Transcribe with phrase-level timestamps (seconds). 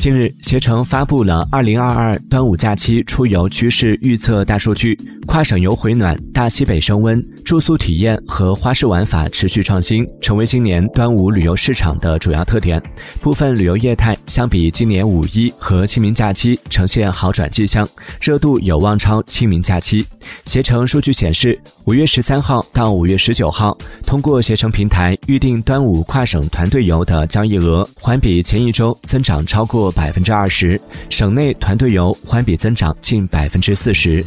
[0.00, 12.82] 近日，携程发布了二零二二端午假期出游趋势预测大数据，跨省游回暖，大西北升温，住宿体验和花式玩法持续创新，成为今年端午旅游市场的主要特点。
[13.20, 17.86] 部分旅游业态相比今年五一和清明假期呈现好转迹象，
[18.22, 20.06] 热度有望超清明假期。
[20.46, 23.76] 携程数据显示，五月十三号到五月十九号，
[24.06, 29.89] 通过携程平台预订端午跨省团队游的交易额环比前一周增长超过。
[29.90, 34.22] 百分之二十，省内团队游环比增长近百分之四十。